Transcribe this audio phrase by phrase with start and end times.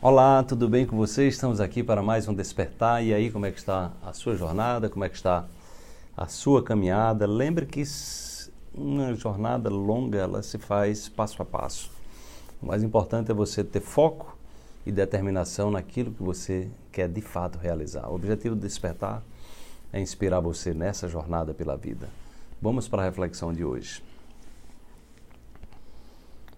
[0.00, 1.34] Olá, tudo bem com vocês?
[1.34, 3.04] Estamos aqui para mais um Despertar.
[3.04, 4.88] E aí, como é que está a sua jornada?
[4.88, 5.44] Como é que está
[6.16, 7.26] a sua caminhada?
[7.26, 7.82] Lembre que
[8.72, 11.90] uma jornada longa, ela se faz passo a passo.
[12.62, 14.38] O mais importante é você ter foco
[14.86, 18.08] e determinação naquilo que você quer de fato realizar.
[18.08, 19.20] O objetivo do Despertar
[19.92, 22.08] é inspirar você nessa jornada pela vida.
[22.62, 24.00] Vamos para a reflexão de hoje.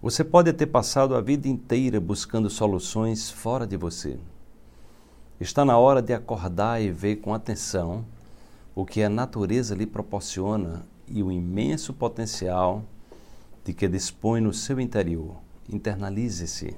[0.03, 4.19] Você pode ter passado a vida inteira buscando soluções fora de você.
[5.39, 8.07] Está na hora de acordar e ver com atenção
[8.75, 12.83] o que a natureza lhe proporciona e o imenso potencial
[13.63, 15.37] de que dispõe no seu interior.
[15.71, 16.75] Internalize-se.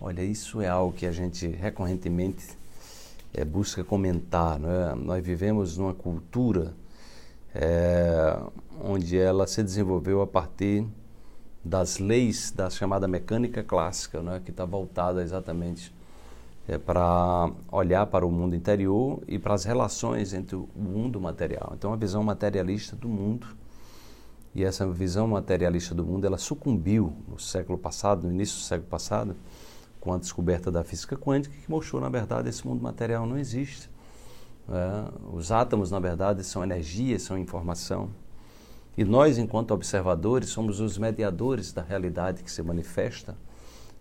[0.00, 2.58] Olha, isso é algo que a gente recorrentemente
[3.32, 4.58] é, busca comentar.
[4.60, 4.92] É?
[4.96, 6.74] Nós vivemos numa cultura
[7.54, 8.36] é,
[8.82, 10.84] onde ela se desenvolveu a partir
[11.66, 15.92] das leis da chamada mecânica clássica, né, que está voltada exatamente
[16.68, 21.72] é, para olhar para o mundo interior e para as relações entre o mundo material.
[21.74, 23.48] Então, uma visão materialista do mundo.
[24.54, 28.88] E essa visão materialista do mundo, ela sucumbiu no século passado, no início do século
[28.88, 29.36] passado,
[30.00, 33.90] com a descoberta da física quântica, que mostrou, na verdade, esse mundo material não existe.
[34.68, 38.08] É, os átomos, na verdade, são energia, são informação.
[38.96, 43.36] E nós, enquanto observadores, somos os mediadores da realidade que se manifesta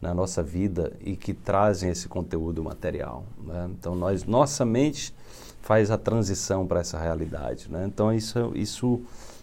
[0.01, 3.25] na nossa vida e que trazem esse conteúdo material.
[3.43, 3.69] Né?
[3.77, 5.13] Então, nós, nossa mente
[5.61, 7.69] faz a transição para essa realidade.
[7.69, 7.85] Né?
[7.87, 9.01] Então, isso, isso,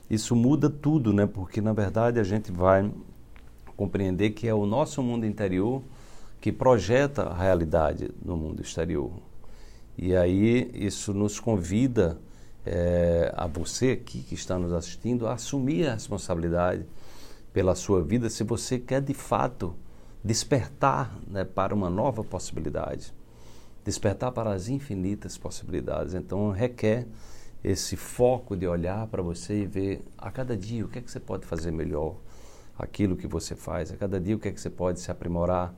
[0.08, 1.26] isso muda tudo, né?
[1.26, 2.90] porque, na verdade, a gente vai
[3.76, 5.82] compreender que é o nosso mundo interior
[6.40, 9.10] que projeta a realidade no mundo exterior.
[9.98, 12.18] E aí, isso nos convida
[12.64, 16.86] é, a você aqui que está nos assistindo a assumir a responsabilidade
[17.52, 19.74] pela sua vida se você quer de fato
[20.24, 23.12] despertar né, para uma nova possibilidade,
[23.84, 26.14] despertar para as infinitas possibilidades.
[26.14, 27.06] Então requer
[27.62, 31.10] esse foco de olhar para você e ver a cada dia o que é que
[31.10, 32.16] você pode fazer melhor,
[32.78, 35.74] aquilo que você faz, a cada dia o que é que você pode se aprimorar,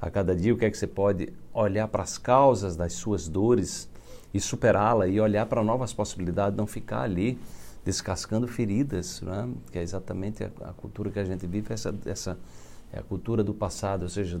[0.00, 3.28] a cada dia o que é que você pode olhar para as causas das suas
[3.28, 3.88] dores
[4.32, 7.38] e superá-la e olhar para novas possibilidades, não ficar ali
[7.84, 9.48] descascando feridas, né?
[9.70, 12.38] que é exatamente a, a, cultura que a gente vive, essa, essa
[12.92, 14.40] é a cultura do passado, ou seja,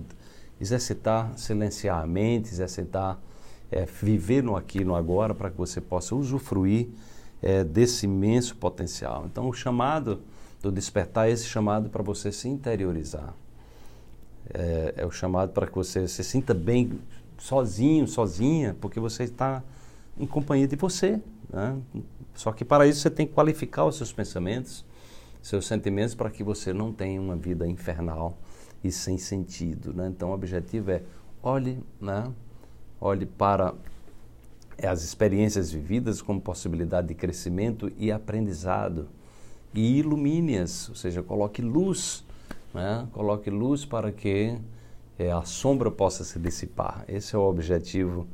[0.60, 3.18] exercitar, silenciar a mente, exercitar,
[3.70, 6.88] é, viver no aqui no agora para que você possa usufruir
[7.42, 9.26] é, desse imenso potencial.
[9.26, 10.20] Então, o chamado
[10.62, 13.34] do despertar é esse chamado para você se interiorizar.
[14.54, 17.00] É, é o chamado para que você se sinta bem
[17.38, 19.62] sozinho, sozinha, porque você está
[20.18, 21.20] em companhia de você.
[21.52, 21.78] Né?
[22.34, 24.84] Só que para isso você tem que qualificar os seus pensamentos,
[25.40, 28.36] seus sentimentos, para que você não tenha uma vida infernal
[28.82, 29.92] e sem sentido.
[29.92, 30.08] Né?
[30.08, 31.02] Então o objetivo é
[31.42, 32.30] olhe, né?
[33.00, 33.74] olhe para
[34.82, 39.08] as experiências vividas como possibilidade de crescimento e aprendizado
[39.74, 42.24] e ilumine-as, ou seja, coloque luz,
[42.74, 43.06] né?
[43.12, 44.58] coloque luz para que
[45.18, 47.04] é, a sombra possa se dissipar.
[47.08, 48.26] Esse é o objetivo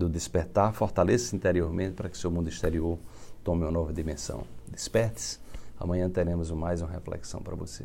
[0.00, 2.98] do despertar, fortaleça-se interiormente para que seu mundo exterior
[3.44, 4.44] tome uma nova dimensão.
[4.66, 5.38] Desperte-se.
[5.78, 7.84] Amanhã teremos mais uma reflexão para você.